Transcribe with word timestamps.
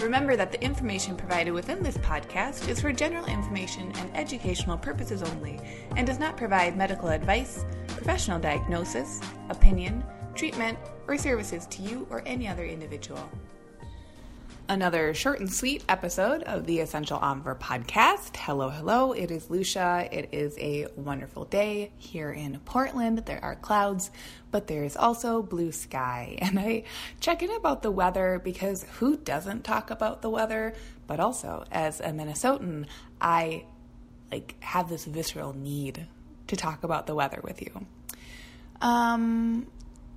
Remember 0.00 0.36
that 0.36 0.52
the 0.52 0.62
information 0.62 1.16
provided 1.16 1.52
within 1.52 1.82
this 1.82 1.96
podcast 1.98 2.68
is 2.68 2.80
for 2.80 2.92
general 2.92 3.24
information 3.26 3.90
and 3.96 4.14
educational 4.14 4.76
purposes 4.76 5.22
only 5.22 5.58
and 5.96 6.06
does 6.06 6.18
not 6.18 6.36
provide 6.36 6.76
medical 6.76 7.08
advice, 7.08 7.64
professional 7.88 8.38
diagnosis, 8.38 9.20
opinion, 9.48 10.04
treatment, 10.34 10.78
or 11.08 11.16
services 11.16 11.66
to 11.68 11.82
you 11.82 12.06
or 12.10 12.22
any 12.26 12.46
other 12.46 12.66
individual 12.66 13.28
another 14.68 15.14
short 15.14 15.40
and 15.40 15.52
sweet 15.52 15.84
episode 15.88 16.42
of 16.42 16.66
the 16.66 16.80
Essential 16.80 17.18
Omnivore 17.18 17.58
podcast. 17.58 18.36
Hello, 18.36 18.68
hello. 18.68 19.12
It 19.12 19.30
is 19.30 19.50
Lucia. 19.50 20.08
It 20.10 20.30
is 20.32 20.56
a 20.58 20.86
wonderful 20.96 21.44
day 21.44 21.92
here 21.96 22.30
in 22.30 22.58
Portland. 22.64 23.18
There 23.26 23.42
are 23.42 23.54
clouds, 23.56 24.10
but 24.50 24.66
there 24.66 24.84
is 24.84 24.96
also 24.96 25.42
blue 25.42 25.72
sky. 25.72 26.38
And 26.46 26.58
I 26.58 26.84
check 27.20 27.42
in 27.42 27.50
about 27.50 27.82
the 27.82 27.90
weather 27.90 28.40
because 28.42 28.84
who 28.98 29.16
doesn't 29.16 29.64
talk 29.64 29.90
about 29.90 30.22
the 30.22 30.30
weather? 30.30 30.74
But 31.06 31.20
also, 31.20 31.64
as 31.70 32.00
a 32.00 32.10
Minnesotan, 32.10 32.86
I 33.20 33.64
like 34.30 34.54
have 34.60 34.88
this 34.88 35.04
visceral 35.04 35.52
need 35.52 36.06
to 36.48 36.56
talk 36.56 36.84
about 36.84 37.06
the 37.06 37.14
weather 37.14 37.40
with 37.42 37.62
you. 37.62 37.86
Um, 38.80 39.66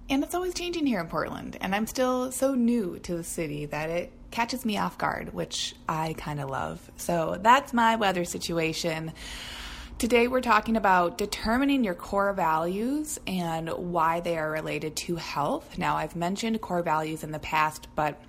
and 0.09 0.23
it's 0.23 0.35
always 0.35 0.53
changing 0.53 0.85
here 0.85 0.99
in 0.99 1.07
Portland, 1.07 1.57
and 1.61 1.75
I'm 1.75 1.87
still 1.87 2.31
so 2.31 2.55
new 2.55 2.99
to 2.99 3.15
the 3.15 3.23
city 3.23 3.65
that 3.67 3.89
it 3.89 4.11
catches 4.31 4.65
me 4.65 4.77
off 4.77 4.97
guard, 4.97 5.33
which 5.33 5.75
I 5.87 6.13
kind 6.17 6.39
of 6.39 6.49
love. 6.49 6.91
So 6.97 7.37
that's 7.41 7.73
my 7.73 7.95
weather 7.95 8.25
situation. 8.25 9.13
Today, 9.97 10.29
we're 10.29 10.39
talking 10.39 10.77
about 10.77 11.17
determining 11.17 11.83
your 11.83 11.93
core 11.93 12.31
values 12.31 13.19
and 13.27 13.69
why 13.69 14.21
they 14.21 14.37
are 14.37 14.49
related 14.49 14.95
to 14.95 15.17
health. 15.17 15.77
Now, 15.77 15.97
I've 15.97 16.15
mentioned 16.15 16.61
core 16.61 16.83
values 16.83 17.25
in 17.25 17.31
the 17.31 17.39
past, 17.39 17.89
but 17.95 18.21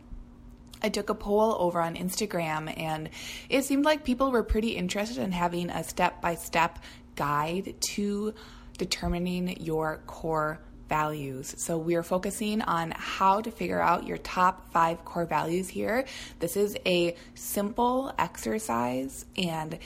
I 0.83 0.89
took 0.89 1.11
a 1.11 1.15
poll 1.15 1.57
over 1.59 1.81
on 1.81 1.95
Instagram 1.95 2.77
and 2.77 3.11
it 3.49 3.65
seemed 3.65 3.85
like 3.85 4.03
people 4.03 4.33
were 4.33 4.43
pretty 4.43 4.71
interested 4.71 5.19
in 5.19 5.31
having 5.31 5.71
a 5.71 5.85
step 5.85 6.21
by 6.21 6.35
step 6.35 6.79
guide 7.15 7.75
to 7.81 8.35
determining 8.79 9.61
your 9.61 10.01
core 10.07 10.59
values. 10.91 11.55
So 11.57 11.79
we're 11.79 12.03
focusing 12.03 12.61
on 12.61 12.93
how 12.95 13.41
to 13.41 13.51
figure 13.51 13.81
out 13.81 14.07
your 14.07 14.19
top 14.19 14.71
five 14.73 15.03
core 15.07 15.25
values 15.25 15.71
here. 15.71 16.05
This 16.39 16.59
is 16.59 16.77
a 16.85 17.17
simple 17.35 18.13
exercise, 18.19 19.25
and 19.39 19.79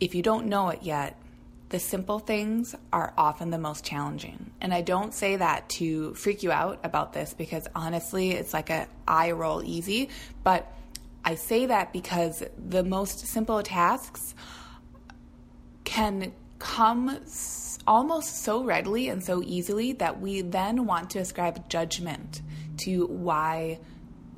if 0.00 0.14
you 0.14 0.22
don't 0.22 0.46
know 0.46 0.70
it 0.70 0.82
yet, 0.82 1.18
the 1.68 1.78
simple 1.78 2.18
things 2.18 2.74
are 2.92 3.14
often 3.16 3.50
the 3.50 3.58
most 3.58 3.84
challenging. 3.84 4.50
And 4.60 4.72
I 4.74 4.82
don't 4.82 5.12
say 5.12 5.36
that 5.36 5.68
to 5.80 6.12
freak 6.14 6.42
you 6.42 6.52
out 6.52 6.80
about 6.84 7.12
this 7.12 7.34
because 7.34 7.66
honestly, 7.74 8.32
it's 8.32 8.52
like 8.52 8.70
a 8.70 8.88
eye 9.08 9.32
roll 9.32 9.62
easy, 9.64 10.10
but 10.44 10.70
I 11.24 11.36
say 11.36 11.66
that 11.66 11.92
because 11.92 12.42
the 12.58 12.84
most 12.84 13.26
simple 13.26 13.62
tasks 13.62 14.34
can 15.84 16.32
come 16.62 17.18
almost 17.88 18.44
so 18.44 18.62
readily 18.62 19.08
and 19.08 19.22
so 19.22 19.42
easily 19.42 19.94
that 19.94 20.20
we 20.20 20.42
then 20.42 20.86
want 20.86 21.10
to 21.10 21.18
ascribe 21.18 21.68
judgment 21.68 22.40
to 22.76 23.06
why 23.08 23.80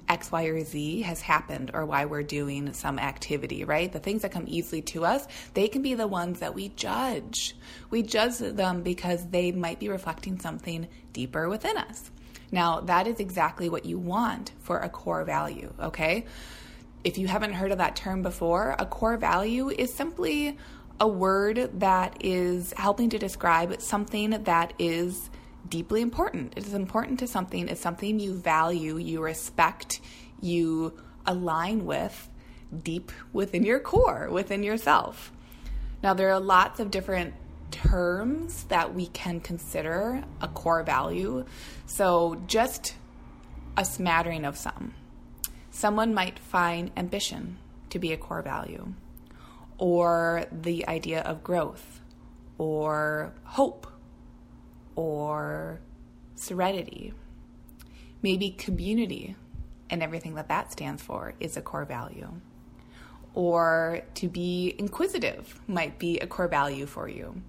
X, 0.09 0.32
Y, 0.32 0.44
or 0.44 0.65
Z 0.65 1.03
has 1.03 1.21
happened 1.21 1.71
or 1.75 1.84
why 1.84 2.06
we're 2.06 2.22
doing 2.22 2.72
some 2.72 2.99
activity, 2.99 3.65
right? 3.65 3.93
The 3.93 4.00
things 4.00 4.22
that 4.22 4.32
come 4.32 4.47
easily 4.47 4.81
to 4.82 5.04
us, 5.04 5.26
they 5.53 5.69
can 5.69 5.82
be 5.82 5.93
the 5.93 6.06
ones 6.06 6.41
that 6.41 6.54
we 6.54 6.71
judge. 6.71 7.54
We 7.91 8.03
judge 8.03 8.38
them 8.38 8.82
because 8.82 9.26
they 9.28 9.53
might 9.53 9.78
be 9.78 9.91
reflecting 9.91 10.41
something 10.41 10.88
deeper 11.12 11.50
within 11.50 11.76
us. 11.76 12.10
Now, 12.50 12.81
that 12.81 13.06
is 13.06 13.20
exactly 13.20 13.69
what 13.69 13.84
you 13.84 13.99
want 13.99 14.53
for 14.60 14.78
a 14.78 14.88
core 14.88 15.25
value, 15.25 15.75
okay? 15.78 16.25
If 17.03 17.19
you 17.19 17.28
haven't 17.28 17.53
heard 17.53 17.70
of 17.70 17.78
that 17.78 17.97
term 17.97 18.22
before, 18.22 18.76
a 18.78 18.87
core 18.87 19.19
value 19.19 19.69
is 19.69 19.93
simply 19.93 20.56
a 21.00 21.09
word 21.09 21.81
that 21.81 22.16
is 22.21 22.72
helping 22.77 23.10
to 23.10 23.19
describe 23.19 23.81
something 23.81 24.31
that 24.31 24.72
is 24.78 25.31
deeply 25.69 26.03
important. 26.03 26.55
It 26.56 26.66
is 26.66 26.75
important 26.75 27.19
to 27.21 27.27
something, 27.27 27.69
it's 27.69 27.81
something 27.81 28.21
you 28.21 28.34
value, 28.34 28.97
you 28.97 29.22
respect, 29.22 30.00
you 30.41 30.94
align 31.27 31.84
with 31.84 32.28
deep 32.82 33.12
within 33.32 33.65
your 33.65 33.81
core, 33.81 34.28
within 34.31 34.62
yourself. 34.62 35.32
Now, 36.03 36.15
there 36.15 36.31
are 36.32 36.41
lots 36.41 36.81
of 36.81 36.91
different 36.91 37.34
terms 37.71 38.65
that 38.65 38.94
we 38.94 39.06
can 39.09 39.41
consider 39.41 40.22
a 40.41 40.49
core 40.49 40.82
value. 40.82 41.44
So, 41.87 42.41
just 42.47 42.94
a 43.76 43.84
smattering 43.84 44.44
of 44.44 44.56
some. 44.56 44.94
Someone 45.71 46.15
might 46.15 46.38
find 46.38 46.93
ambition 46.97 47.59
to 47.91 47.99
be 47.99 48.12
a 48.12 48.16
core 48.16 48.43
value 48.43 48.93
or 49.79 50.47
the 50.51 50.87
idea 50.89 51.21
of 51.23 51.43
growth 51.43 52.01
or 52.59 53.33
hope 53.45 53.87
or 54.95 55.81
serenity. 56.35 57.12
Maybe 58.23 58.51
community 58.51 59.37
and 59.91 60.03
everything 60.03 60.35
that 60.37 60.49
that 60.49 60.73
stands 60.73 61.03
for 61.03 61.35
is 61.41 61.57
a 61.57 61.62
core 61.62 61.85
value. 61.85 62.29
Or 63.35 64.03
to 64.15 64.29
be 64.29 64.75
inquisitive 64.79 65.61
might 65.67 65.99
be 65.99 66.19
a 66.21 66.27
core 66.27 66.49
value 66.49 66.87
for 66.87 67.09
you 67.09 67.43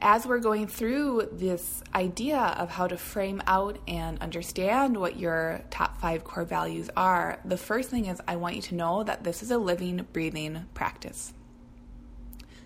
as 0.00 0.26
we're 0.26 0.38
going 0.38 0.66
through 0.66 1.28
this 1.32 1.82
idea 1.94 2.38
of 2.38 2.70
how 2.70 2.86
to 2.86 2.96
frame 2.96 3.42
out 3.46 3.78
and 3.88 4.20
understand 4.20 4.96
what 4.96 5.18
your 5.18 5.62
top 5.70 5.87
five 5.98 6.24
core 6.24 6.44
values 6.44 6.90
are, 6.96 7.38
the 7.44 7.56
first 7.56 7.90
thing 7.90 8.06
is 8.06 8.20
I 8.26 8.36
want 8.36 8.56
you 8.56 8.62
to 8.62 8.74
know 8.74 9.02
that 9.04 9.24
this 9.24 9.42
is 9.42 9.50
a 9.50 9.58
living, 9.58 10.06
breathing 10.12 10.66
practice. 10.74 11.32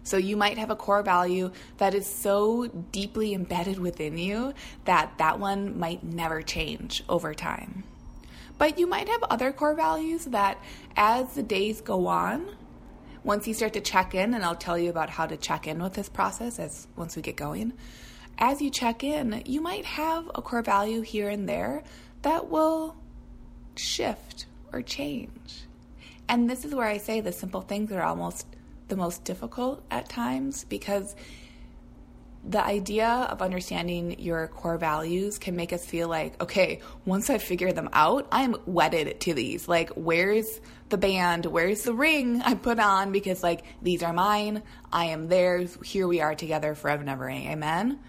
So 0.04 0.16
you 0.16 0.36
might 0.36 0.58
have 0.58 0.70
a 0.70 0.76
core 0.76 1.02
value 1.02 1.52
that 1.78 1.94
is 1.94 2.06
so 2.06 2.66
deeply 2.66 3.34
embedded 3.34 3.78
within 3.78 4.18
you 4.18 4.52
that 4.84 5.18
that 5.18 5.38
one 5.38 5.78
might 5.78 6.02
never 6.02 6.42
change 6.42 7.04
over 7.08 7.34
time. 7.34 7.84
But 8.58 8.78
you 8.78 8.86
might 8.86 9.08
have 9.08 9.22
other 9.24 9.52
core 9.52 9.74
values 9.74 10.24
that 10.26 10.58
as 10.96 11.34
the 11.34 11.42
days 11.42 11.80
go 11.80 12.06
on, 12.06 12.48
once 13.24 13.46
you 13.46 13.54
start 13.54 13.72
to 13.74 13.80
check 13.80 14.14
in, 14.14 14.34
and 14.34 14.44
I'll 14.44 14.56
tell 14.56 14.76
you 14.76 14.90
about 14.90 15.08
how 15.08 15.26
to 15.26 15.36
check 15.36 15.68
in 15.68 15.80
with 15.80 15.94
this 15.94 16.08
process 16.08 16.58
as 16.58 16.88
once 16.96 17.14
we 17.14 17.22
get 17.22 17.36
going, 17.36 17.72
as 18.38 18.60
you 18.60 18.70
check 18.70 19.04
in, 19.04 19.42
you 19.46 19.60
might 19.60 19.84
have 19.84 20.28
a 20.34 20.42
core 20.42 20.62
value 20.62 21.02
here 21.02 21.28
and 21.28 21.48
there 21.48 21.84
that 22.22 22.50
will 22.50 22.96
shift 23.76 24.46
or 24.72 24.82
change. 24.82 25.64
And 26.28 26.48
this 26.48 26.64
is 26.64 26.74
where 26.74 26.86
I 26.86 26.98
say 26.98 27.20
the 27.20 27.32
simple 27.32 27.60
things 27.60 27.92
are 27.92 28.02
almost 28.02 28.46
the 28.88 28.96
most 28.96 29.24
difficult 29.24 29.82
at 29.90 30.08
times 30.08 30.64
because 30.64 31.14
the 32.44 32.64
idea 32.64 33.06
of 33.06 33.40
understanding 33.40 34.18
your 34.18 34.48
core 34.48 34.76
values 34.76 35.38
can 35.38 35.54
make 35.54 35.72
us 35.72 35.86
feel 35.86 36.08
like, 36.08 36.40
okay, 36.42 36.80
once 37.04 37.30
I 37.30 37.38
figure 37.38 37.72
them 37.72 37.88
out, 37.92 38.26
I'm 38.32 38.56
wedded 38.66 39.20
to 39.20 39.34
these. 39.34 39.68
Like, 39.68 39.90
where's 39.90 40.60
the 40.88 40.98
band? 40.98 41.46
Where's 41.46 41.82
the 41.82 41.94
ring 41.94 42.42
I 42.42 42.54
put 42.54 42.80
on? 42.80 43.12
Because, 43.12 43.42
like, 43.42 43.64
these 43.80 44.02
are 44.02 44.12
mine. 44.12 44.62
I 44.92 45.06
am 45.06 45.28
theirs. 45.28 45.78
Here 45.84 46.08
we 46.08 46.20
are 46.20 46.34
together 46.34 46.74
forever 46.74 47.02
and 47.02 47.10
ever. 47.10 47.30
Amen? 47.30 48.00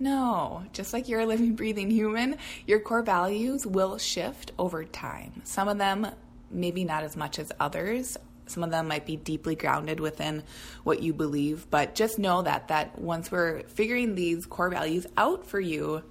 No, 0.00 0.64
just 0.72 0.94
like 0.94 1.08
you're 1.08 1.20
a 1.20 1.26
living, 1.26 1.54
breathing 1.54 1.90
human, 1.90 2.38
your 2.66 2.80
core 2.80 3.02
values 3.02 3.66
will 3.66 3.98
shift 3.98 4.50
over 4.58 4.82
time. 4.82 5.42
Some 5.44 5.68
of 5.68 5.76
them, 5.76 6.06
maybe 6.50 6.84
not 6.84 7.04
as 7.04 7.18
much 7.18 7.38
as 7.38 7.52
others, 7.60 8.16
some 8.46 8.64
of 8.64 8.70
them 8.70 8.88
might 8.88 9.04
be 9.06 9.16
deeply 9.16 9.54
grounded 9.54 10.00
within 10.00 10.42
what 10.82 11.02
you 11.02 11.12
believe, 11.12 11.68
but 11.70 11.94
just 11.94 12.18
know 12.18 12.42
that 12.42 12.68
that 12.68 12.98
once 12.98 13.30
we're 13.30 13.62
figuring 13.64 14.14
these 14.14 14.46
core 14.46 14.70
values 14.70 15.06
out 15.18 15.46
for 15.46 15.60
you, 15.60 16.02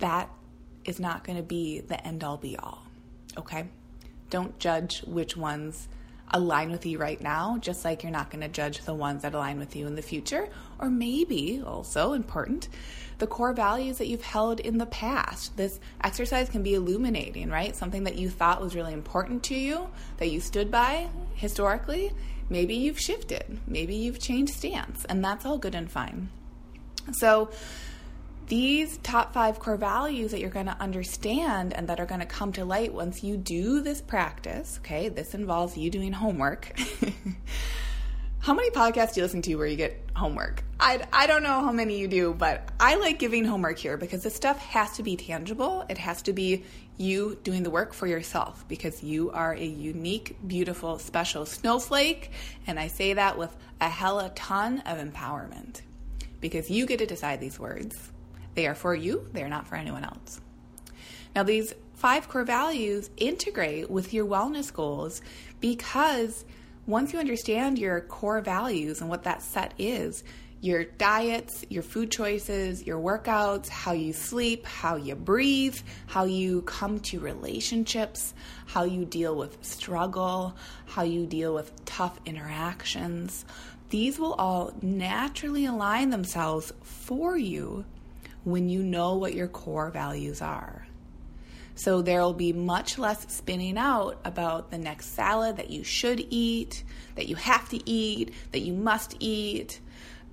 that 0.00 0.28
is 0.84 0.98
not 0.98 1.22
going 1.24 1.36
to 1.36 1.44
be 1.44 1.80
the 1.80 2.04
end 2.06 2.24
all 2.24 2.36
be 2.36 2.56
all. 2.56 2.82
Okay? 3.38 3.68
Don't 4.28 4.58
judge 4.58 5.02
which 5.04 5.36
ones 5.36 5.88
align 6.32 6.70
with 6.70 6.86
you 6.86 6.98
right 6.98 7.20
now, 7.20 7.58
just 7.60 7.84
like 7.84 8.02
you're 8.02 8.12
not 8.12 8.30
going 8.30 8.40
to 8.40 8.48
judge 8.48 8.84
the 8.84 8.94
ones 8.94 9.22
that 9.22 9.34
align 9.34 9.58
with 9.58 9.76
you 9.76 9.86
in 9.86 9.94
the 9.94 10.02
future. 10.02 10.48
Or 10.78 10.90
maybe, 10.90 11.62
also 11.64 12.12
important, 12.12 12.68
the 13.18 13.26
core 13.26 13.52
values 13.52 13.98
that 13.98 14.08
you've 14.08 14.22
held 14.22 14.60
in 14.60 14.78
the 14.78 14.86
past. 14.86 15.56
This 15.56 15.78
exercise 16.02 16.48
can 16.48 16.62
be 16.62 16.74
illuminating, 16.74 17.50
right? 17.50 17.76
Something 17.76 18.04
that 18.04 18.16
you 18.16 18.28
thought 18.28 18.60
was 18.60 18.74
really 18.74 18.92
important 18.92 19.42
to 19.44 19.54
you, 19.54 19.88
that 20.18 20.30
you 20.30 20.40
stood 20.40 20.70
by 20.70 21.08
historically. 21.34 22.12
Maybe 22.48 22.74
you've 22.74 22.98
shifted. 22.98 23.60
Maybe 23.66 23.94
you've 23.94 24.18
changed 24.18 24.54
stance, 24.54 25.04
and 25.04 25.24
that's 25.24 25.46
all 25.46 25.58
good 25.58 25.74
and 25.74 25.90
fine. 25.90 26.30
So, 27.12 27.50
these 28.52 28.98
top 28.98 29.32
five 29.32 29.58
core 29.58 29.78
values 29.78 30.30
that 30.30 30.38
you're 30.38 30.50
going 30.50 30.66
to 30.66 30.76
understand 30.78 31.72
and 31.72 31.88
that 31.88 31.98
are 31.98 32.04
going 32.04 32.20
to 32.20 32.26
come 32.26 32.52
to 32.52 32.66
light 32.66 32.92
once 32.92 33.24
you 33.24 33.34
do 33.34 33.80
this 33.80 34.02
practice, 34.02 34.78
okay, 34.82 35.08
this 35.08 35.32
involves 35.32 35.74
you 35.74 35.88
doing 35.88 36.12
homework. 36.12 36.78
how 38.40 38.52
many 38.52 38.68
podcasts 38.68 39.14
do 39.14 39.20
you 39.20 39.24
listen 39.24 39.40
to 39.40 39.54
where 39.54 39.66
you 39.66 39.76
get 39.76 39.98
homework? 40.14 40.62
I, 40.78 41.02
I 41.14 41.26
don't 41.26 41.42
know 41.42 41.62
how 41.62 41.72
many 41.72 41.98
you 41.98 42.08
do, 42.08 42.34
but 42.34 42.68
I 42.78 42.96
like 42.96 43.18
giving 43.18 43.46
homework 43.46 43.78
here 43.78 43.96
because 43.96 44.22
this 44.22 44.34
stuff 44.34 44.58
has 44.58 44.98
to 44.98 45.02
be 45.02 45.16
tangible. 45.16 45.86
It 45.88 45.96
has 45.96 46.20
to 46.20 46.34
be 46.34 46.66
you 46.98 47.38
doing 47.44 47.62
the 47.62 47.70
work 47.70 47.94
for 47.94 48.06
yourself 48.06 48.66
because 48.68 49.02
you 49.02 49.30
are 49.30 49.54
a 49.54 49.64
unique, 49.64 50.36
beautiful, 50.46 50.98
special 50.98 51.46
snowflake. 51.46 52.30
And 52.66 52.78
I 52.78 52.88
say 52.88 53.14
that 53.14 53.38
with 53.38 53.56
a 53.80 53.88
hella 53.88 54.30
ton 54.34 54.80
of 54.80 54.98
empowerment 54.98 55.80
because 56.42 56.70
you 56.70 56.84
get 56.84 56.98
to 56.98 57.06
decide 57.06 57.40
these 57.40 57.58
words. 57.58 58.11
They 58.54 58.66
are 58.66 58.74
for 58.74 58.94
you, 58.94 59.28
they 59.32 59.42
are 59.42 59.48
not 59.48 59.66
for 59.66 59.76
anyone 59.76 60.04
else. 60.04 60.40
Now, 61.34 61.42
these 61.42 61.74
five 61.94 62.28
core 62.28 62.44
values 62.44 63.10
integrate 63.16 63.90
with 63.90 64.12
your 64.12 64.26
wellness 64.26 64.72
goals 64.72 65.22
because 65.60 66.44
once 66.86 67.12
you 67.12 67.18
understand 67.18 67.78
your 67.78 68.00
core 68.02 68.40
values 68.40 69.00
and 69.00 69.08
what 69.08 69.22
that 69.22 69.40
set 69.40 69.72
is, 69.78 70.24
your 70.60 70.84
diets, 70.84 71.64
your 71.70 71.82
food 71.82 72.10
choices, 72.10 72.86
your 72.86 72.98
workouts, 72.98 73.68
how 73.68 73.92
you 73.92 74.12
sleep, 74.12 74.64
how 74.64 74.94
you 74.94 75.16
breathe, 75.16 75.76
how 76.06 76.24
you 76.24 76.62
come 76.62 77.00
to 77.00 77.18
relationships, 77.18 78.32
how 78.66 78.84
you 78.84 79.04
deal 79.04 79.34
with 79.34 79.58
struggle, 79.64 80.56
how 80.86 81.02
you 81.02 81.26
deal 81.26 81.52
with 81.52 81.84
tough 81.84 82.20
interactions, 82.26 83.44
these 83.90 84.18
will 84.18 84.34
all 84.34 84.72
naturally 84.80 85.66
align 85.66 86.10
themselves 86.10 86.72
for 86.82 87.36
you 87.36 87.84
when 88.44 88.68
you 88.68 88.82
know 88.82 89.16
what 89.16 89.34
your 89.34 89.48
core 89.48 89.90
values 89.90 90.42
are. 90.42 90.86
So 91.74 92.02
there 92.02 92.20
will 92.20 92.34
be 92.34 92.52
much 92.52 92.98
less 92.98 93.26
spinning 93.32 93.78
out 93.78 94.20
about 94.24 94.70
the 94.70 94.78
next 94.78 95.14
salad 95.14 95.56
that 95.56 95.70
you 95.70 95.84
should 95.84 96.26
eat, 96.30 96.84
that 97.14 97.28
you 97.28 97.36
have 97.36 97.68
to 97.70 97.90
eat, 97.90 98.34
that 98.52 98.60
you 98.60 98.74
must 98.74 99.16
eat. 99.20 99.80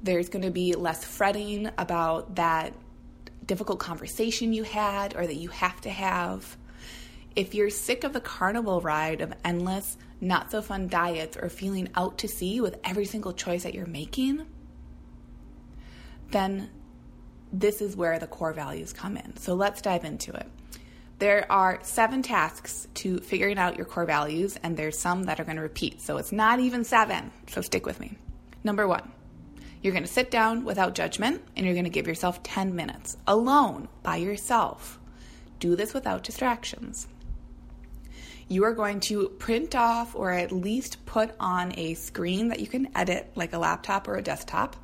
There's 0.03 0.29
going 0.29 0.44
to 0.44 0.51
be 0.51 0.73
less 0.73 1.03
fretting 1.03 1.69
about 1.77 2.35
that 2.35 2.73
difficult 3.45 3.79
conversation 3.79 4.53
you 4.53 4.63
had 4.63 5.15
or 5.15 5.25
that 5.25 5.35
you 5.35 5.50
have 5.50 5.79
to 5.81 5.89
have. 5.89 6.57
If 7.35 7.56
you're 7.56 7.69
sick 7.69 8.03
of 8.03 8.13
the 8.13 8.21
carnival 8.21 8.81
ride 8.81 9.21
of 9.21 9.33
endless, 9.45 9.97
not 10.19 10.51
so 10.51 10.61
fun 10.61 10.88
diets 10.88 11.38
or 11.38 11.50
feeling 11.50 11.89
out 11.95 12.17
to 12.19 12.27
sea 12.27 12.59
with 12.59 12.77
every 12.83 13.06
single 13.06 13.33
choice 13.33 13.63
that 13.63 13.73
you're 13.73 13.85
making, 13.85 14.45
then 16.31 16.69
this 17.51 17.81
is 17.81 17.95
where 17.95 18.19
the 18.19 18.27
core 18.27 18.53
values 18.53 18.93
come 18.93 19.17
in. 19.17 19.37
So 19.37 19.53
let's 19.53 19.81
dive 19.81 20.05
into 20.05 20.31
it. 20.33 20.47
There 21.19 21.51
are 21.51 21.79
seven 21.81 22.21
tasks 22.21 22.87
to 22.95 23.19
figuring 23.19 23.57
out 23.57 23.75
your 23.75 23.85
core 23.85 24.05
values, 24.05 24.57
and 24.63 24.77
there's 24.77 24.97
some 24.97 25.23
that 25.23 25.39
are 25.39 25.43
going 25.43 25.57
to 25.57 25.61
repeat. 25.61 26.01
So 26.01 26.17
it's 26.17 26.31
not 26.31 26.59
even 26.59 26.85
seven. 26.85 27.31
So 27.47 27.61
stick 27.61 27.85
with 27.85 27.99
me. 27.99 28.17
Number 28.63 28.87
one, 28.87 29.11
you're 29.81 29.93
going 29.93 30.03
to 30.03 30.11
sit 30.11 30.29
down 30.29 30.65
without 30.65 30.95
judgment 30.95 31.41
and 31.55 31.65
you're 31.65 31.75
going 31.75 31.85
to 31.85 31.89
give 31.89 32.07
yourself 32.07 32.43
10 32.43 32.75
minutes 32.75 33.17
alone 33.27 33.87
by 34.03 34.17
yourself. 34.17 34.99
Do 35.59 35.75
this 35.75 35.93
without 35.93 36.23
distractions. 36.23 37.07
You 38.47 38.63
are 38.65 38.73
going 38.73 38.99
to 39.01 39.29
print 39.29 39.75
off 39.75 40.15
or 40.15 40.31
at 40.31 40.51
least 40.51 41.05
put 41.05 41.31
on 41.39 41.73
a 41.77 41.93
screen 41.93 42.49
that 42.49 42.59
you 42.59 42.67
can 42.67 42.89
edit, 42.95 43.31
like 43.35 43.53
a 43.53 43.59
laptop 43.59 44.07
or 44.07 44.15
a 44.15 44.21
desktop, 44.21 44.75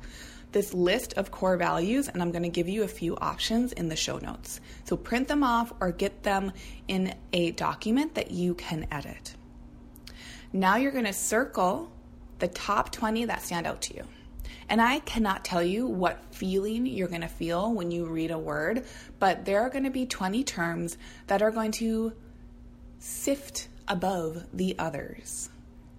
this 0.56 0.72
list 0.72 1.12
of 1.18 1.30
core 1.30 1.58
values, 1.58 2.08
and 2.08 2.22
I'm 2.22 2.32
going 2.32 2.42
to 2.42 2.48
give 2.48 2.66
you 2.66 2.82
a 2.82 2.88
few 2.88 3.14
options 3.18 3.72
in 3.72 3.90
the 3.90 3.94
show 3.94 4.16
notes. 4.16 4.58
So 4.84 4.96
print 4.96 5.28
them 5.28 5.44
off 5.44 5.70
or 5.80 5.92
get 5.92 6.22
them 6.22 6.50
in 6.88 7.14
a 7.34 7.50
document 7.50 8.14
that 8.14 8.30
you 8.30 8.54
can 8.54 8.86
edit. 8.90 9.34
Now 10.54 10.76
you're 10.76 10.92
going 10.92 11.04
to 11.04 11.12
circle 11.12 11.92
the 12.38 12.48
top 12.48 12.90
20 12.90 13.26
that 13.26 13.42
stand 13.42 13.66
out 13.66 13.82
to 13.82 13.96
you. 13.96 14.04
And 14.70 14.80
I 14.80 15.00
cannot 15.00 15.44
tell 15.44 15.62
you 15.62 15.86
what 15.86 16.34
feeling 16.34 16.86
you're 16.86 17.08
going 17.08 17.20
to 17.20 17.28
feel 17.28 17.74
when 17.74 17.90
you 17.90 18.06
read 18.06 18.30
a 18.30 18.38
word, 18.38 18.86
but 19.18 19.44
there 19.44 19.60
are 19.60 19.68
going 19.68 19.84
to 19.84 19.90
be 19.90 20.06
20 20.06 20.42
terms 20.42 20.96
that 21.26 21.42
are 21.42 21.50
going 21.50 21.72
to 21.72 22.14
sift 22.98 23.68
above 23.86 24.46
the 24.54 24.74
others. 24.78 25.50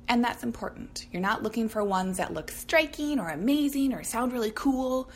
And 0.10 0.24
that's 0.24 0.44
important. 0.44 1.06
You're 1.12 1.22
not 1.22 1.44
looking 1.44 1.68
for 1.68 1.84
ones 1.84 2.18
that 2.18 2.34
look 2.34 2.50
striking 2.52 3.20
or 3.20 3.30
amazing 3.30 3.94
or 3.94 4.04
sound 4.04 4.32
really 4.32 4.54
cool. 4.56 5.10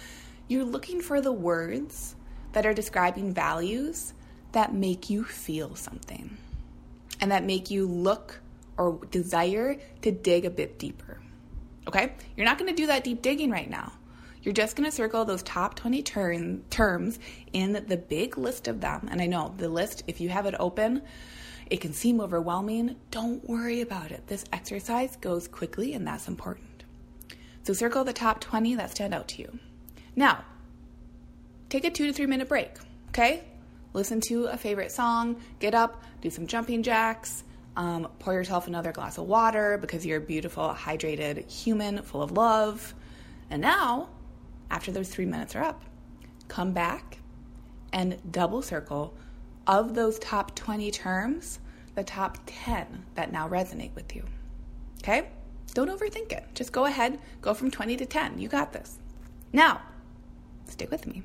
You're 0.48 0.66
looking 0.66 1.02
for 1.02 1.22
the 1.22 1.32
words 1.32 2.16
that 2.52 2.66
are 2.66 2.74
describing 2.74 3.34
values 3.34 4.14
that 4.52 4.74
make 4.74 5.10
you 5.10 5.24
feel 5.24 5.76
something 5.76 6.38
and 7.22 7.32
that 7.32 7.46
make 7.46 7.72
you 7.72 7.88
look 7.88 8.42
or 8.78 9.00
desire 9.12 9.78
to 10.02 10.12
dig 10.12 10.44
a 10.46 10.50
bit 10.50 10.78
deeper. 10.78 11.20
Okay? 11.88 12.14
You're 12.36 12.46
not 12.46 12.58
going 12.58 12.70
to 12.70 12.76
do 12.76 12.88
that 12.88 13.04
deep 13.04 13.22
digging 13.22 13.52
right 13.52 13.70
now. 13.70 13.94
You're 14.44 14.54
just 14.54 14.76
going 14.76 14.90
to 14.90 14.96
circle 14.96 15.24
those 15.24 15.44
top 15.44 15.76
20 15.76 16.02
turn, 16.02 16.64
terms 16.70 17.20
in 17.54 17.74
the 17.74 17.98
big 17.98 18.38
list 18.38 18.68
of 18.68 18.82
them. 18.82 19.08
And 19.12 19.22
I 19.22 19.28
know 19.28 19.54
the 19.56 19.70
list, 19.70 20.04
if 20.08 20.20
you 20.20 20.30
have 20.30 20.48
it 20.48 20.56
open, 20.60 21.04
it 21.72 21.80
can 21.80 21.94
seem 21.94 22.20
overwhelming. 22.20 22.98
Don't 23.12 23.48
worry 23.48 23.80
about 23.80 24.12
it. 24.12 24.28
This 24.28 24.44
exercise 24.52 25.16
goes 25.16 25.48
quickly, 25.48 25.94
and 25.94 26.06
that's 26.06 26.28
important. 26.28 26.84
So, 27.64 27.72
circle 27.72 28.04
the 28.04 28.12
top 28.12 28.42
20 28.42 28.76
that 28.76 28.92
stand 28.92 29.14
out 29.14 29.30
to 29.30 29.42
you. 29.42 29.58
Now, 30.14 30.44
take 31.70 31.86
a 31.86 31.90
two 31.90 32.08
to 32.08 32.14
three 32.14 32.26
minute 32.26 32.50
break, 32.50 32.72
okay? 33.10 33.46
Listen 33.94 34.20
to 34.22 34.48
a 34.48 34.58
favorite 34.58 34.92
song, 34.92 35.38
get 35.60 35.74
up, 35.74 36.04
do 36.20 36.30
some 36.30 36.46
jumping 36.46 36.84
jacks, 36.84 37.46
um, 37.78 38.10
pour 38.20 38.34
yourself 38.34 38.68
another 38.68 38.92
glass 38.92 39.18
of 39.18 39.28
water 39.28 39.78
because 39.78 40.06
you're 40.06 40.18
a 40.18 40.22
beautiful, 40.22 40.76
hydrated 40.78 41.50
human 41.50 42.02
full 42.02 42.22
of 42.22 42.32
love. 42.32 42.94
And 43.50 43.62
now, 43.62 44.10
after 44.70 44.92
those 44.92 45.08
three 45.08 45.26
minutes 45.26 45.56
are 45.56 45.64
up, 45.64 45.82
come 46.50 46.74
back 46.74 47.20
and 47.94 48.18
double 48.30 48.62
circle 48.62 49.14
of 49.72 49.96
those 49.96 50.20
top 50.20 50.54
20 50.54 50.92
terms, 50.92 51.60
the 51.96 52.04
top 52.04 52.38
10 52.46 53.06
that 53.16 53.32
now 53.32 53.48
resonate 53.48 53.96
with 53.96 54.14
you. 54.14 54.26
Okay? 55.02 55.30
Don't 55.74 55.90
overthink 55.90 56.34
it. 56.34 56.44
Just 56.54 56.74
go 56.74 56.86
ahead, 56.86 57.18
go 57.42 57.54
from 57.54 57.72
20 57.72 57.96
to 57.96 58.06
10. 58.06 58.38
You 58.38 58.50
got 58.50 58.74
this. 58.74 59.00
Now, 59.54 59.82
stick 60.68 60.92
with 60.92 61.08
me. 61.08 61.24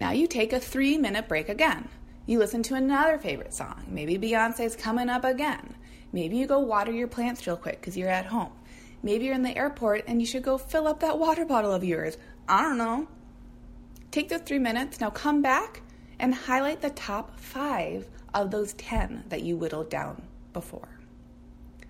Now 0.00 0.12
you 0.12 0.26
take 0.26 0.54
a 0.54 0.58
three 0.58 0.96
minute 0.96 1.28
break 1.28 1.50
again. 1.50 1.90
You 2.24 2.38
listen 2.38 2.62
to 2.64 2.74
another 2.74 3.18
favorite 3.18 3.52
song. 3.52 3.84
Maybe 3.86 4.16
Beyonce's 4.16 4.74
coming 4.74 5.10
up 5.10 5.24
again. 5.24 5.74
Maybe 6.12 6.38
you 6.38 6.46
go 6.46 6.58
water 6.58 6.90
your 6.90 7.06
plants 7.06 7.46
real 7.46 7.58
quick 7.58 7.80
because 7.80 7.98
you're 7.98 8.08
at 8.08 8.26
home. 8.26 8.52
Maybe 9.02 9.26
you're 9.26 9.34
in 9.34 9.42
the 9.42 9.56
airport 9.56 10.04
and 10.06 10.20
you 10.22 10.26
should 10.26 10.42
go 10.42 10.56
fill 10.56 10.88
up 10.88 11.00
that 11.00 11.18
water 11.18 11.44
bottle 11.44 11.72
of 11.72 11.84
yours. 11.84 12.16
I 12.48 12.62
don't 12.62 12.78
know. 12.78 13.08
Take 14.10 14.30
those 14.30 14.40
three 14.40 14.58
minutes. 14.58 15.02
Now 15.02 15.10
come 15.10 15.42
back 15.42 15.82
and 16.18 16.34
highlight 16.34 16.80
the 16.80 16.90
top 16.90 17.38
five 17.38 18.06
of 18.34 18.50
those 18.50 18.72
10 18.74 19.24
that 19.28 19.42
you 19.42 19.56
whittled 19.56 19.90
down 19.90 20.22
before. 20.52 20.88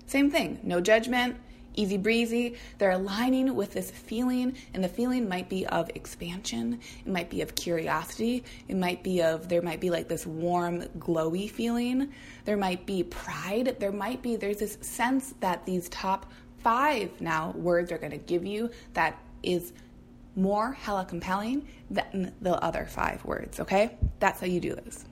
Same 0.06 0.30
thing, 0.30 0.60
no 0.62 0.80
judgment, 0.80 1.36
easy 1.76 1.96
breezy. 1.96 2.56
They're 2.78 2.92
aligning 2.92 3.54
with 3.54 3.72
this 3.72 3.90
feeling, 3.90 4.56
and 4.74 4.82
the 4.82 4.88
feeling 4.88 5.28
might 5.28 5.48
be 5.48 5.66
of 5.66 5.90
expansion, 5.94 6.80
it 7.04 7.10
might 7.10 7.30
be 7.30 7.42
of 7.42 7.54
curiosity, 7.54 8.44
it 8.68 8.76
might 8.76 9.02
be 9.02 9.22
of, 9.22 9.48
there 9.48 9.62
might 9.62 9.80
be 9.80 9.90
like 9.90 10.08
this 10.08 10.26
warm, 10.26 10.82
glowy 10.98 11.50
feeling, 11.50 12.12
there 12.44 12.56
might 12.56 12.86
be 12.86 13.02
pride, 13.02 13.76
there 13.78 13.92
might 13.92 14.22
be, 14.22 14.36
there's 14.36 14.58
this 14.58 14.78
sense 14.80 15.34
that 15.40 15.64
these 15.66 15.88
top 15.90 16.32
five 16.58 17.10
now 17.20 17.50
words 17.50 17.92
are 17.92 17.98
going 17.98 18.10
to 18.10 18.18
give 18.18 18.44
you 18.44 18.70
that 18.94 19.18
is 19.42 19.72
more 20.34 20.72
hella 20.72 21.04
compelling 21.04 21.66
than 21.90 22.32
the 22.40 22.54
other 22.62 22.86
five 22.86 23.24
words, 23.24 23.60
okay? 23.60 23.96
That's 24.18 24.40
how 24.40 24.46
you 24.46 24.60
do 24.60 24.74
this. 24.74 25.04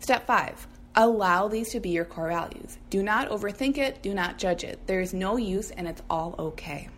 Step 0.00 0.26
five, 0.26 0.66
allow 0.94 1.48
these 1.48 1.70
to 1.70 1.80
be 1.80 1.90
your 1.90 2.04
core 2.04 2.28
values. 2.28 2.78
Do 2.90 3.02
not 3.02 3.28
overthink 3.28 3.78
it, 3.78 4.02
do 4.02 4.14
not 4.14 4.38
judge 4.38 4.64
it. 4.64 4.86
There 4.86 5.00
is 5.00 5.14
no 5.14 5.36
use 5.36 5.70
and 5.70 5.86
it's 5.86 6.02
all 6.10 6.34
okay. 6.38 6.88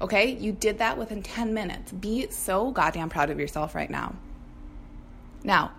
Okay, 0.00 0.34
you 0.34 0.52
did 0.52 0.78
that 0.78 0.98
within 0.98 1.22
10 1.22 1.54
minutes. 1.54 1.92
Be 1.92 2.28
so 2.30 2.72
goddamn 2.72 3.08
proud 3.08 3.30
of 3.30 3.38
yourself 3.38 3.74
right 3.74 3.90
now. 3.90 4.14
Now, 5.44 5.72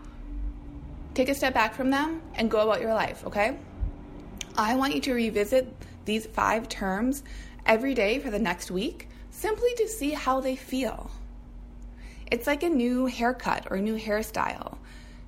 take 1.14 1.30
a 1.30 1.36
step 1.36 1.54
back 1.54 1.74
from 1.76 1.90
them 1.90 2.22
and 2.36 2.50
go 2.50 2.62
about 2.62 2.82
your 2.82 2.94
life, 2.94 3.26
okay? 3.28 3.58
I 4.58 4.76
want 4.76 4.96
you 4.96 5.02
to 5.02 5.14
revisit 5.14 5.74
these 6.06 6.26
five 6.26 6.70
terms 6.70 7.24
every 7.66 7.94
day 7.94 8.20
for 8.20 8.30
the 8.30 8.40
next 8.40 8.72
week 8.72 9.10
simply 9.32 9.74
to 9.78 9.88
see 9.88 10.12
how 10.12 10.40
they 10.40 10.56
feel. 10.56 11.12
It's 12.34 12.48
like 12.48 12.64
a 12.64 12.70
new 12.70 13.06
haircut 13.06 13.68
or 13.70 13.78
a 13.78 13.82
new 13.82 13.96
hairstyle. 13.96 14.80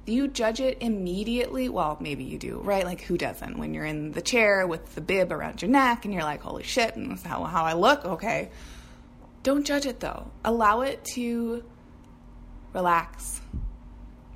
You 0.08 0.28
judge 0.28 0.60
it 0.60 0.80
immediately? 0.82 1.70
Well, 1.70 1.98
maybe 2.00 2.24
you 2.24 2.40
do, 2.40 2.58
right? 2.64 2.84
Like, 2.84 3.02
who 3.02 3.16
doesn't? 3.16 3.60
When 3.60 3.76
you're 3.76 3.86
in 3.86 4.12
the 4.12 4.24
chair 4.24 4.66
with 4.66 4.96
the 4.96 5.02
bib 5.02 5.32
around 5.32 5.62
your 5.62 5.70
neck 5.70 6.06
and 6.06 6.12
you're 6.12 6.24
like, 6.24 6.42
holy 6.42 6.64
shit, 6.64 6.96
and 6.96 7.20
how, 7.20 7.44
how 7.44 7.64
I 7.64 7.74
look, 7.74 8.06
okay. 8.06 8.50
Don't 9.44 9.68
judge 9.68 9.86
it 9.86 10.00
though. 10.00 10.32
Allow 10.44 10.82
it 10.82 11.06
to 11.14 11.64
relax, 12.74 13.40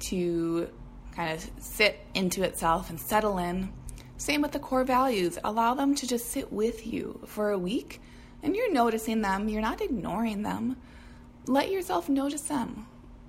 to 0.01 0.69
kind 1.15 1.33
of 1.33 1.49
sit 1.57 1.99
into 2.13 2.43
itself 2.43 2.91
and 2.91 2.99
settle 2.99 3.39
in. 3.39 3.73
Same 4.17 4.43
with 4.43 4.51
the 4.51 4.59
core 4.59 4.83
values. 4.83 5.39
Allow 5.43 5.73
them 5.73 5.95
to 5.95 6.05
just 6.05 6.27
sit 6.27 6.53
with 6.53 6.85
you 6.85 7.19
for 7.25 7.49
a 7.49 7.57
week 7.57 7.99
and 8.43 8.55
you're 8.55 8.71
noticing 8.71 9.23
them, 9.23 9.49
you're 9.49 9.59
not 9.59 9.81
ignoring 9.81 10.43
them. 10.43 10.77
Let 11.47 11.71
yourself 11.71 12.09
notice 12.09 12.41
them 12.41 12.87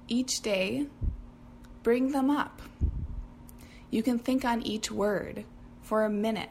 each 0.09 0.43
day 0.43 0.87
bring 1.83 2.13
them 2.13 2.31
up. 2.31 2.61
You 3.91 4.03
can 4.03 4.19
think 4.19 4.45
on 4.45 4.63
each 4.63 4.91
word 4.91 5.45
for 5.83 6.05
a 6.05 6.11
minute 6.11 6.51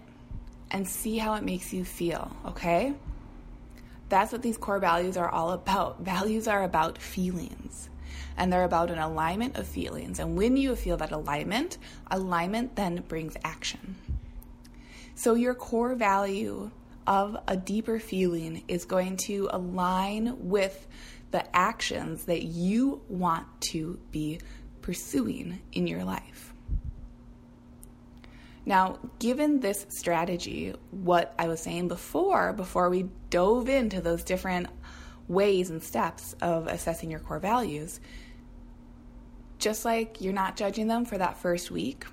and 0.72 0.88
see 0.88 1.18
how 1.18 1.36
it 1.36 1.44
makes 1.44 1.74
you 1.74 1.86
feel, 1.86 2.36
okay? 2.46 2.94
That's 4.10 4.32
what 4.32 4.42
these 4.42 4.58
core 4.58 4.80
values 4.80 5.18
are 5.18 5.30
all 5.30 5.52
about. 5.52 6.00
Values 6.02 6.48
are 6.48 6.64
about 6.64 6.98
feelings, 6.98 7.90
and 8.38 8.52
they're 8.52 8.64
about 8.64 8.90
an 8.92 9.00
alignment 9.00 9.58
of 9.58 9.68
feelings. 9.68 10.20
And 10.20 10.36
when 10.36 10.58
you 10.58 10.76
feel 10.76 10.98
that 10.98 11.12
alignment, 11.12 11.78
alignment 12.10 12.76
then 12.76 13.04
brings 13.08 13.36
action. 13.44 13.96
So, 15.16 15.36
your 15.36 15.54
core 15.54 15.96
value 15.96 16.72
of 17.06 17.38
a 17.48 17.58
deeper 17.58 18.00
feeling 18.00 18.64
is 18.68 18.86
going 18.86 19.18
to 19.18 19.50
align 19.52 20.36
with 20.40 20.88
the 21.32 21.56
actions 21.56 22.26
that 22.26 22.44
you 22.44 23.02
want 23.08 23.46
to 23.62 24.00
be 24.12 24.40
pursuing 24.82 25.62
in 25.72 25.88
your 25.88 26.04
life. 26.04 26.54
Now, 28.66 29.00
given 29.20 29.60
this 29.60 29.86
strategy, 29.90 30.76
what 30.92 31.34
I 31.40 31.48
was 31.48 31.60
saying 31.60 31.88
before, 31.88 32.54
before 32.54 32.90
we 32.90 33.10
dove 33.30 33.70
into 33.70 34.02
those 34.02 34.24
different 34.24 34.68
ways 35.28 35.70
and 35.70 35.82
steps 35.82 36.36
of 36.42 36.68
assessing 36.68 37.10
your 37.10 37.20
core 37.20 37.40
values, 37.40 38.00
just 39.58 39.86
like 39.86 40.22
you're 40.22 40.34
not 40.34 40.56
judging 40.56 40.88
them 40.88 41.06
for 41.06 41.18
that 41.18 41.38
first 41.38 41.72
week, 41.72 42.06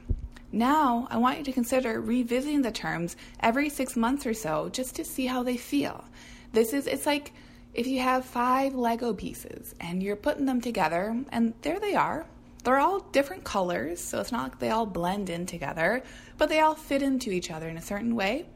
now 0.52 1.06
I 1.10 1.18
want 1.18 1.38
you 1.38 1.44
to 1.44 1.52
consider 1.52 2.00
revisiting 2.00 2.62
the 2.62 2.70
terms 2.70 3.16
every 3.40 3.68
six 3.68 3.96
months 3.96 4.26
or 4.26 4.34
so 4.34 4.68
just 4.70 4.96
to 4.96 5.04
see 5.04 5.26
how 5.26 5.42
they 5.42 5.56
feel. 5.56 6.04
This 6.52 6.72
is, 6.72 6.86
it's 6.86 7.06
like 7.06 7.32
if 7.76 7.86
you 7.86 8.00
have 8.00 8.24
five 8.24 8.74
Lego 8.74 9.12
pieces 9.12 9.74
and 9.80 10.02
you're 10.02 10.16
putting 10.16 10.46
them 10.46 10.62
together, 10.62 11.14
and 11.30 11.52
there 11.60 11.78
they 11.78 11.94
are, 11.94 12.26
they're 12.64 12.78
all 12.78 13.00
different 13.00 13.44
colors, 13.44 14.00
so 14.02 14.18
it's 14.18 14.32
not 14.32 14.44
like 14.44 14.58
they 14.58 14.70
all 14.70 14.86
blend 14.86 15.28
in 15.28 15.44
together, 15.44 16.02
but 16.38 16.48
they 16.48 16.60
all 16.60 16.74
fit 16.74 17.02
into 17.02 17.30
each 17.30 17.50
other 17.50 17.68
in 17.68 17.76
a 17.76 17.82
certain 17.82 18.16
way. 18.16 18.46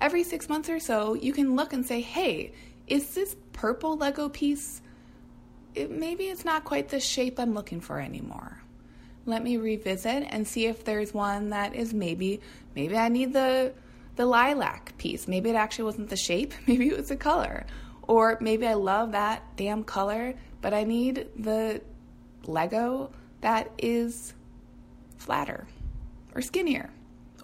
Every 0.00 0.22
six 0.22 0.48
months 0.48 0.70
or 0.70 0.78
so, 0.78 1.14
you 1.14 1.32
can 1.32 1.56
look 1.56 1.72
and 1.72 1.84
say, 1.84 2.00
hey, 2.00 2.52
is 2.86 3.12
this 3.12 3.34
purple 3.52 3.96
Lego 3.96 4.28
piece? 4.28 4.82
It, 5.74 5.90
maybe 5.90 6.28
it's 6.28 6.44
not 6.44 6.62
quite 6.62 6.90
the 6.90 7.00
shape 7.00 7.40
I'm 7.40 7.54
looking 7.54 7.80
for 7.80 7.98
anymore. 7.98 8.62
Let 9.26 9.42
me 9.42 9.56
revisit 9.56 10.28
and 10.30 10.46
see 10.46 10.66
if 10.66 10.84
there's 10.84 11.12
one 11.12 11.50
that 11.50 11.74
is 11.74 11.92
maybe, 11.92 12.40
maybe 12.76 12.96
I 12.96 13.08
need 13.08 13.32
the 13.32 13.74
the 14.14 14.26
lilac 14.26 14.98
piece. 14.98 15.28
Maybe 15.28 15.48
it 15.48 15.54
actually 15.54 15.84
wasn't 15.84 16.08
the 16.08 16.16
shape, 16.16 16.52
maybe 16.66 16.88
it 16.88 16.96
was 16.96 17.08
the 17.08 17.16
color. 17.16 17.66
Or 18.08 18.38
maybe 18.40 18.66
I 18.66 18.74
love 18.74 19.12
that 19.12 19.42
damn 19.56 19.84
color, 19.84 20.34
but 20.60 20.74
I 20.74 20.82
need 20.82 21.28
the 21.36 21.82
Lego 22.44 23.12
that 23.42 23.70
is 23.78 24.34
flatter 25.18 25.66
or 26.34 26.42
skinnier 26.42 26.90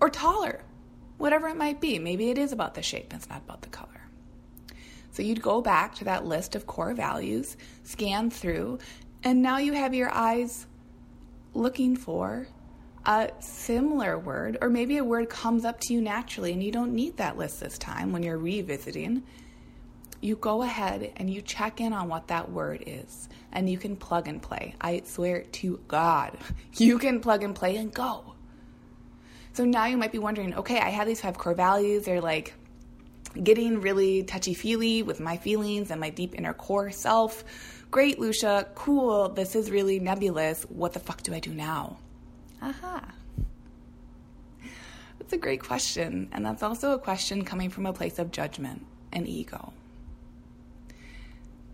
or 0.00 0.08
taller, 0.08 0.62
whatever 1.18 1.48
it 1.48 1.56
might 1.56 1.80
be. 1.80 1.98
Maybe 1.98 2.30
it 2.30 2.38
is 2.38 2.50
about 2.50 2.74
the 2.74 2.82
shape, 2.82 3.12
it's 3.14 3.28
not 3.28 3.42
about 3.44 3.62
the 3.62 3.68
color. 3.68 3.90
So 5.12 5.22
you'd 5.22 5.42
go 5.42 5.60
back 5.60 5.94
to 5.96 6.04
that 6.04 6.24
list 6.24 6.56
of 6.56 6.66
core 6.66 6.94
values, 6.94 7.56
scan 7.84 8.30
through, 8.30 8.78
and 9.22 9.42
now 9.42 9.58
you 9.58 9.74
have 9.74 9.94
your 9.94 10.10
eyes 10.10 10.66
looking 11.52 11.94
for 11.94 12.48
a 13.06 13.30
similar 13.38 14.18
word, 14.18 14.58
or 14.60 14.70
maybe 14.70 14.96
a 14.96 15.04
word 15.04 15.28
comes 15.28 15.64
up 15.64 15.78
to 15.82 15.92
you 15.92 16.00
naturally 16.00 16.52
and 16.52 16.62
you 16.62 16.72
don't 16.72 16.94
need 16.94 17.18
that 17.18 17.36
list 17.36 17.60
this 17.60 17.76
time 17.76 18.12
when 18.12 18.22
you're 18.22 18.38
revisiting 18.38 19.22
you 20.24 20.36
go 20.36 20.62
ahead 20.62 21.12
and 21.16 21.28
you 21.28 21.42
check 21.42 21.82
in 21.82 21.92
on 21.92 22.08
what 22.08 22.28
that 22.28 22.50
word 22.50 22.82
is 22.86 23.28
and 23.52 23.68
you 23.68 23.76
can 23.76 23.94
plug 23.94 24.26
and 24.26 24.40
play. 24.40 24.74
I 24.80 25.02
swear 25.04 25.42
to 25.42 25.78
God, 25.86 26.38
you 26.72 26.98
can 26.98 27.20
plug 27.20 27.42
and 27.42 27.54
play 27.54 27.76
and 27.76 27.92
go. 27.92 28.34
So 29.52 29.64
now 29.64 29.84
you 29.84 29.98
might 29.98 30.12
be 30.12 30.18
wondering 30.18 30.54
okay, 30.54 30.78
I 30.78 30.88
have 30.88 31.06
these 31.06 31.20
five 31.20 31.36
core 31.36 31.54
values. 31.54 32.06
They're 32.06 32.22
like 32.22 32.54
getting 33.40 33.80
really 33.80 34.22
touchy 34.22 34.54
feely 34.54 35.02
with 35.02 35.20
my 35.20 35.36
feelings 35.36 35.90
and 35.90 36.00
my 36.00 36.10
deep 36.10 36.34
inner 36.36 36.54
core 36.54 36.90
self. 36.90 37.44
Great, 37.90 38.18
Lucia, 38.18 38.66
cool. 38.74 39.28
This 39.28 39.54
is 39.54 39.70
really 39.70 40.00
nebulous. 40.00 40.64
What 40.64 40.94
the 40.94 41.00
fuck 41.00 41.22
do 41.22 41.34
I 41.34 41.38
do 41.38 41.52
now? 41.52 41.98
Aha. 42.62 43.12
That's 45.18 45.32
a 45.32 45.38
great 45.38 45.62
question. 45.62 46.28
And 46.32 46.44
that's 46.44 46.62
also 46.62 46.92
a 46.92 46.98
question 46.98 47.44
coming 47.44 47.70
from 47.70 47.86
a 47.86 47.92
place 47.92 48.18
of 48.18 48.30
judgment 48.30 48.84
and 49.12 49.28
ego. 49.28 49.72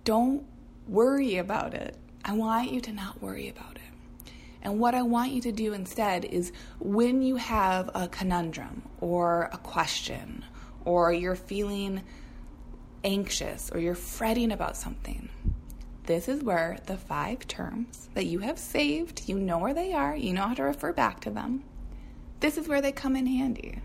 Don't 0.05 0.47
worry 0.87 1.37
about 1.37 1.75
it. 1.75 1.97
I 2.25 2.33
want 2.33 2.73
you 2.73 2.81
to 2.83 2.93
not 2.93 3.23
worry 3.23 3.49
about 3.49 3.77
it. 3.77 4.33
And 4.63 4.79
what 4.79 4.95
I 4.95 5.03
want 5.03 5.33
you 5.33 5.41
to 5.43 5.53
do 5.53 5.73
instead 5.73 6.25
is 6.25 6.53
when 6.79 7.23
you 7.23 7.37
have 7.37 7.91
a 7.95 8.09
conundrum 8.09 8.83
or 9.01 9.49
a 9.53 9.59
question 9.59 10.45
or 10.85 11.13
you're 11.13 11.35
feeling 11.35 12.03
anxious 13.03 13.71
or 13.73 13.79
you're 13.79 13.95
fretting 13.95 14.53
about 14.53 14.77
something, 14.77 15.29
this 16.05 16.29
is 16.29 16.43
where 16.43 16.79
the 16.87 16.97
five 16.97 17.47
terms 17.47 18.09
that 18.15 18.27
you 18.27 18.41
have 18.41 18.59
saved, 18.59 19.29
you 19.29 19.39
know 19.39 19.59
where 19.59 19.75
they 19.75 19.93
are, 19.93 20.17
you 20.17 20.33
know 20.33 20.49
how 20.49 20.55
to 20.55 20.63
refer 20.63 20.93
back 20.93 21.21
to 21.21 21.31
them. 21.31 21.65
This 22.41 22.59
is 22.59 22.69
where 22.69 22.83
they 22.83 22.93
come 22.93 23.17
in 23.17 23.27
handy 23.27 23.81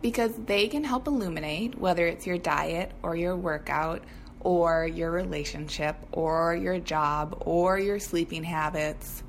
because 0.00 0.32
they 0.46 0.66
can 0.66 0.82
help 0.82 1.06
illuminate 1.06 1.78
whether 1.78 2.06
it's 2.06 2.26
your 2.26 2.38
diet 2.38 2.92
or 3.02 3.14
your 3.14 3.36
workout 3.36 4.02
or 4.42 4.86
your 4.86 5.10
relationship 5.10 5.96
or 6.10 6.54
your 6.54 6.78
job 6.78 7.42
or 7.46 7.78
your 7.78 7.98
sleeping 7.98 8.42
habits. 8.44 9.22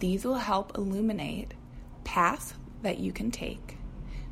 These 0.00 0.24
will 0.24 0.38
help 0.38 0.76
illuminate 0.76 1.54
paths 2.02 2.54
that 2.82 2.98
you 2.98 3.12
can 3.12 3.30
take 3.30 3.78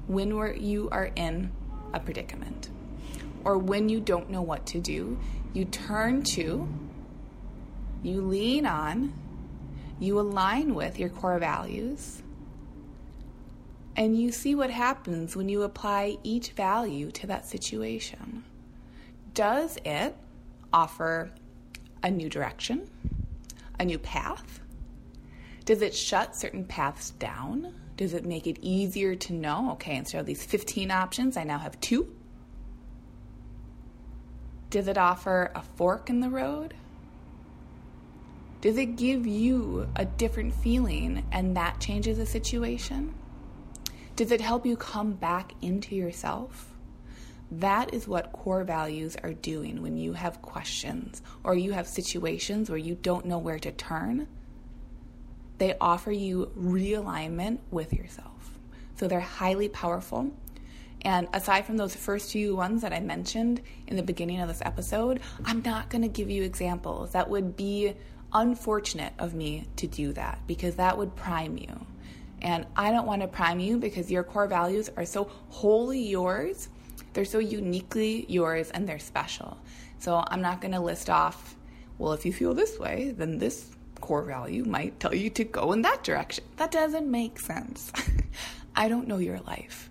when 0.07 0.31
you 0.61 0.89
are 0.91 1.11
in 1.15 1.53
a 1.95 2.01
predicament 2.01 2.69
or 3.45 3.59
when 3.59 3.89
you 3.89 4.01
don't 4.01 4.29
know 4.29 4.43
what 4.43 4.67
to 4.67 4.81
do. 4.81 5.19
You 5.53 5.67
turn 5.67 6.23
to, 6.35 6.69
you 8.03 8.21
lean 8.23 8.67
on, 8.67 9.13
you 10.01 10.19
align 10.19 10.75
with 10.75 10.99
your 10.99 11.11
core 11.11 11.39
values, 11.39 12.23
and 13.95 14.19
you 14.19 14.33
see 14.33 14.55
what 14.55 14.71
happens 14.71 15.37
when 15.37 15.49
you 15.49 15.63
apply 15.63 16.17
each 16.25 16.51
value 16.53 17.11
to 17.13 17.27
that 17.29 17.47
situation 17.47 18.45
does 19.35 19.79
it 19.85 20.17
offer 20.73 21.31
a 22.03 22.11
new 22.11 22.29
direction, 22.29 22.89
a 23.79 23.85
new 23.85 23.99
path? 23.99 24.61
Does 25.65 25.83
it 25.83 25.95
shut 25.95 26.37
certain 26.37 26.65
paths 26.65 27.11
down? 27.11 27.75
Does 27.97 28.15
it 28.15 28.27
make 28.27 28.47
it 28.47 28.59
easier 28.61 29.15
to 29.15 29.33
know, 29.33 29.73
okay, 29.73 29.97
instead 29.97 30.19
of 30.19 30.27
these 30.27 30.45
15 30.45 30.91
options, 30.91 31.37
I 31.37 31.45
now 31.45 31.59
have 31.59 31.81
two? 31.81 32.15
Does 34.71 34.89
it 34.89 34.99
offer 34.99 35.53
a 35.55 35.63
fork 35.63 36.11
in 36.11 36.21
the 36.21 36.31
road? 36.31 36.75
Does 38.61 38.79
it 38.79 38.97
give 38.97 39.27
you 39.27 39.89
a 39.97 40.05
different 40.05 40.55
feeling 40.55 41.27
and 41.31 41.57
that 41.57 41.81
changes 41.81 42.19
the 42.19 42.27
situation? 42.27 43.15
Does 44.17 44.31
it 44.31 44.41
help 44.41 44.65
you 44.65 44.77
come 44.77 45.13
back 45.13 45.53
into 45.61 45.95
yourself? 45.95 46.72
That 47.59 47.93
is 47.93 48.09
what 48.09 48.33
core 48.33 48.65
values 48.65 49.15
are 49.23 49.35
doing 49.35 49.83
when 49.83 49.99
you 49.99 50.15
have 50.15 50.41
questions 50.41 51.21
or 51.45 51.55
you 51.55 51.73
have 51.73 51.87
situations 51.87 52.71
where 52.71 52.79
you 52.79 52.95
don't 52.95 53.27
know 53.27 53.37
where 53.37 53.59
to 53.59 53.71
turn. 53.71 54.27
They 55.59 55.77
offer 55.79 56.11
you 56.11 56.51
realignment 56.59 57.59
with 57.71 57.93
yourself. 57.93 58.59
So 58.97 59.07
they're 59.07 59.21
highly 59.21 59.69
powerful. 59.69 60.33
And 61.03 61.29
aside 61.35 61.67
from 61.67 61.77
those 61.77 61.95
first 61.95 62.33
few 62.33 62.57
ones 62.57 62.81
that 62.81 62.95
I 62.95 63.01
mentioned 63.01 63.61
in 63.87 63.97
the 63.97 64.03
beginning 64.03 64.41
of 64.41 64.49
this 64.49 64.63
episode, 64.65 65.21
I'm 65.45 65.61
not 65.61 65.91
going 65.91 66.03
to 66.03 66.09
give 66.09 66.31
you 66.31 66.45
examples. 66.45 67.13
That 67.13 67.29
would 67.29 67.55
be 67.55 67.93
unfortunate 68.33 69.13
of 69.19 69.35
me 69.35 69.67
to 69.77 69.87
do 69.87 70.15
that 70.15 70.39
because 70.47 70.77
that 70.77 70.97
would 70.97 71.15
prime 71.17 71.59
you. 71.59 71.87
And 72.41 72.65
I 72.77 72.93
don't 72.93 73.07
want 73.07 73.21
to 73.21 73.29
prime 73.29 73.61
you 73.61 73.77
because 73.77 74.11
your 74.11 74.25
core 74.25 74.47
values 74.47 74.89
are 74.97 75.05
so 75.05 75.31
wholly 75.51 76.01
yours 76.01 76.71
they're 77.13 77.25
so 77.25 77.39
uniquely 77.39 78.27
yours 78.29 78.71
and 78.71 78.89
they're 78.89 78.99
special. 78.99 79.59
So 79.99 80.23
I'm 80.27 80.43
not 80.43 80.61
going 80.61 80.73
to 80.73 80.81
list 80.81 81.11
off, 81.11 81.57
well, 81.99 82.13
if 82.13 82.25
you 82.27 82.33
feel 82.33 82.55
this 82.55 82.79
way, 82.79 83.15
then 83.17 83.39
this 83.39 83.71
core 84.01 84.25
value 84.25 84.65
might 84.65 84.99
tell 84.99 85.15
you 85.15 85.31
to 85.31 85.45
go 85.45 85.73
in 85.73 85.83
that 85.83 86.03
direction. 86.03 86.45
That 86.57 86.71
doesn't 86.71 87.11
make 87.11 87.39
sense. 87.39 87.93
I 88.77 88.89
don't 88.89 89.09
know 89.09 89.19
your 89.19 89.41
life. 89.41 89.91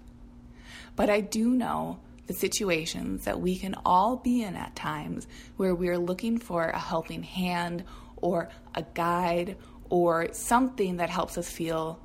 But 0.95 1.09
I 1.09 1.21
do 1.21 1.49
know 1.49 1.99
the 2.27 2.33
situations 2.33 3.25
that 3.25 3.39
we 3.39 3.57
can 3.57 3.75
all 3.85 4.17
be 4.17 4.43
in 4.43 4.55
at 4.55 4.75
times 4.75 5.27
where 5.57 5.73
we're 5.73 5.97
looking 5.97 6.37
for 6.37 6.65
a 6.65 6.79
helping 6.79 7.23
hand 7.23 7.83
or 8.17 8.49
a 8.75 8.83
guide 8.93 9.57
or 9.89 10.33
something 10.33 10.97
that 10.97 11.09
helps 11.09 11.37
us 11.37 11.49
feel 11.49 11.99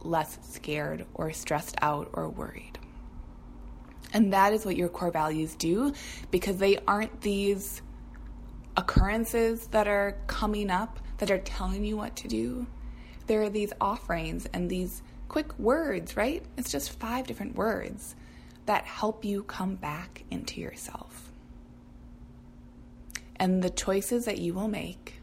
less 0.00 0.38
scared 0.42 1.06
or 1.14 1.32
stressed 1.32 1.76
out 1.82 2.10
or 2.12 2.28
worried. 2.28 2.78
And 4.12 4.32
that 4.32 4.52
is 4.52 4.64
what 4.64 4.76
your 4.76 4.88
core 4.88 5.10
values 5.10 5.54
do 5.54 5.92
because 6.30 6.58
they 6.58 6.78
aren't 6.86 7.20
these 7.20 7.82
occurrences 8.76 9.66
that 9.68 9.88
are 9.88 10.16
coming 10.26 10.70
up 10.70 11.00
that 11.18 11.30
are 11.30 11.38
telling 11.38 11.84
you 11.84 11.96
what 11.96 12.16
to 12.16 12.28
do. 12.28 12.66
There 13.26 13.42
are 13.42 13.50
these 13.50 13.72
offerings 13.80 14.46
and 14.52 14.70
these 14.70 15.02
quick 15.28 15.58
words, 15.58 16.16
right? 16.16 16.44
It's 16.56 16.70
just 16.70 16.98
five 16.98 17.26
different 17.26 17.56
words 17.56 18.14
that 18.66 18.84
help 18.84 19.24
you 19.24 19.42
come 19.42 19.76
back 19.76 20.24
into 20.30 20.60
yourself. 20.60 21.32
And 23.36 23.62
the 23.62 23.70
choices 23.70 24.24
that 24.24 24.38
you 24.38 24.54
will 24.54 24.68
make 24.68 25.20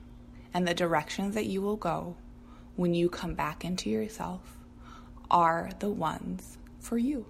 and 0.53 0.67
the 0.67 0.73
directions 0.73 1.35
that 1.35 1.45
you 1.45 1.61
will 1.61 1.75
go 1.75 2.15
when 2.75 2.93
you 2.93 3.09
come 3.09 3.33
back 3.33 3.65
into 3.65 3.89
yourself 3.89 4.57
are 5.31 5.69
the 5.79 5.89
ones 5.89 6.57
for 6.79 6.97
you. 6.97 7.25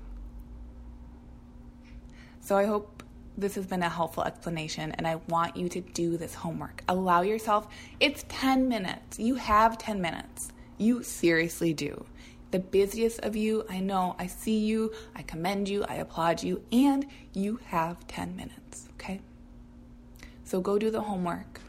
So 2.43 2.57
I 2.57 2.65
hope 2.65 3.03
this 3.37 3.55
has 3.55 3.65
been 3.65 3.83
a 3.83 3.89
helpful 3.89 4.25
explanation, 4.25 4.91
and 4.91 5.07
I 5.07 5.15
want 5.29 5.55
you 5.55 5.69
to 5.69 5.79
do 5.79 6.17
this 6.17 6.35
homework. 6.35 6.83
Allow 6.89 7.21
yourself, 7.21 7.69
it's 8.01 8.25
10 8.27 8.67
minutes. 8.67 9.17
You 9.17 9.35
have 9.35 9.77
10 9.77 10.01
minutes. 10.01 10.51
You 10.77 11.03
seriously 11.03 11.73
do. 11.73 12.05
The 12.51 12.59
busiest 12.59 13.21
of 13.21 13.37
you, 13.37 13.65
I 13.69 13.79
know, 13.79 14.17
I 14.19 14.27
see 14.27 14.59
you, 14.59 14.91
I 15.15 15.21
commend 15.21 15.69
you, 15.69 15.85
I 15.85 15.95
applaud 15.95 16.43
you, 16.43 16.61
and 16.73 17.05
you 17.31 17.61
have 17.67 18.05
10 18.07 18.35
minutes, 18.35 18.89
okay? 18.95 19.21
So 20.43 20.59
go 20.59 20.77
do 20.77 20.91
the 20.91 21.01
homework. 21.01 21.61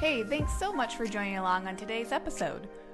Hey, 0.00 0.24
thanks 0.24 0.58
so 0.58 0.72
much 0.72 0.96
for 0.96 1.04
joining 1.04 1.36
along 1.36 1.68
on 1.68 1.76
today's 1.76 2.10
episode. 2.10 2.68